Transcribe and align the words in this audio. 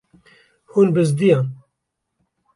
Hûn 0.71 0.87
bizdiyan. 0.95 1.47